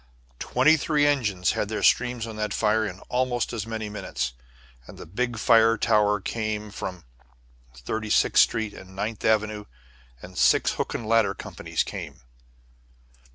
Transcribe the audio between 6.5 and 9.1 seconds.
from Thirty sixth Street and